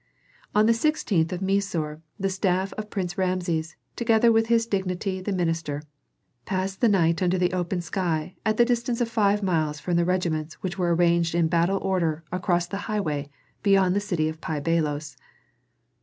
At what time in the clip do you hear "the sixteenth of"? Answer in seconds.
0.65-1.43